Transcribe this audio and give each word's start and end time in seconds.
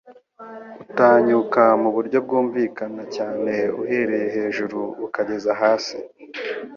utanyuka 0.89 1.63
mu 1.81 1.89
buryo 1.95 2.17
bwumvikana 2.25 3.03
cyane 3.15 3.53
uhereye 3.81 4.27
hejuru 4.35 4.79
ukageza 5.05 5.51
hasi 5.61 5.95